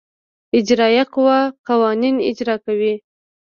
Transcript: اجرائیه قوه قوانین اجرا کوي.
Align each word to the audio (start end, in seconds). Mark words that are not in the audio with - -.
اجرائیه 0.57 1.03
قوه 1.13 1.37
قوانین 1.67 2.15
اجرا 2.29 2.55
کوي. 2.65 2.93